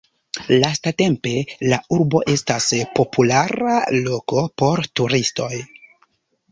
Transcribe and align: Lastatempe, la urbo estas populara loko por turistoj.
Lastatempe, 0.61 1.33
la 1.73 1.79
urbo 1.97 2.21
estas 2.37 2.71
populara 3.01 3.77
loko 4.01 4.49
por 4.63 4.85
turistoj. 5.01 5.55